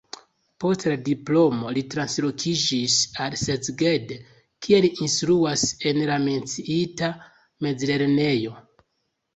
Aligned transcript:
Post 0.63 0.85
la 0.85 0.93
diplomo 1.09 1.73
li 1.75 1.83
translokiĝis 1.95 2.95
al 3.27 3.37
Szeged, 3.43 4.15
kie 4.69 4.81
li 4.87 4.93
instruas 5.09 5.69
en 5.93 6.03
la 6.13 6.19
menciita 6.27 7.13
mezlernejo. 7.69 8.61